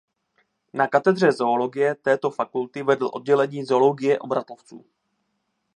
[0.73, 4.85] Na katedře zoologie této fakulty vedl oddělení zoologie obratlovců.